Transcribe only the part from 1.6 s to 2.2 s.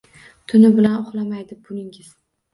buningiz